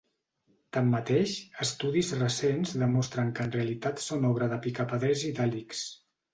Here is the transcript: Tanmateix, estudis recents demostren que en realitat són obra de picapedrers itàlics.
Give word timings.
Tanmateix, 0.77 1.33
estudis 1.65 2.09
recents 2.23 2.73
demostren 2.85 3.31
que 3.37 3.47
en 3.51 3.55
realitat 3.59 4.05
són 4.09 4.29
obra 4.33 4.51
de 4.57 4.63
picapedrers 4.67 5.29
itàlics. 5.33 5.89